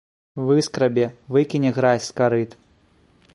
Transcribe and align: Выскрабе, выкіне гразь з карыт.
Выскрабе, 0.47 1.05
выкіне 1.35 1.69
гразь 1.77 2.07
з 2.07 2.17
карыт. 2.21 2.57